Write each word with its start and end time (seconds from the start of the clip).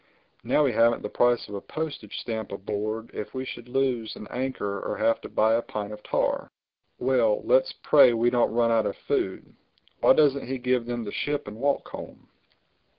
Now 0.43 0.63
we 0.63 0.71
haven't 0.73 1.03
the 1.03 1.09
price 1.09 1.47
of 1.47 1.53
a 1.53 1.61
postage 1.61 2.17
stamp 2.21 2.51
aboard 2.51 3.11
if 3.13 3.35
we 3.35 3.45
should 3.45 3.69
lose 3.69 4.15
an 4.15 4.25
anchor 4.31 4.79
or 4.79 4.97
have 4.97 5.21
to 5.21 5.29
buy 5.29 5.53
a 5.53 5.61
pint 5.61 5.93
of 5.93 6.01
tar—Well, 6.01 7.43
let's 7.43 7.73
pray 7.83 8.11
we 8.13 8.31
don't 8.31 8.51
run 8.51 8.71
out 8.71 8.87
of 8.87 8.97
food—Why 8.97 10.13
doesn't 10.13 10.47
he 10.47 10.57
give 10.57 10.87
them 10.87 11.03
the 11.03 11.11
ship 11.11 11.47
and 11.47 11.55
walk 11.57 11.87
home?" 11.89 12.29